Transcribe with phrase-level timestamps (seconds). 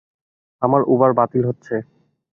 [0.61, 1.75] আমার উবার বাতিল হচ্ছে।